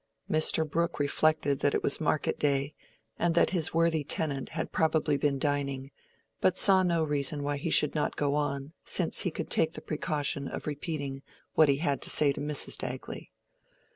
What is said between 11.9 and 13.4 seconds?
to say to Mrs. Dagley.